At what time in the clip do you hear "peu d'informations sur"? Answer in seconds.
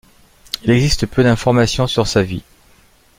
1.05-2.07